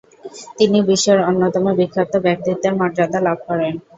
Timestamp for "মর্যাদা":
2.79-3.19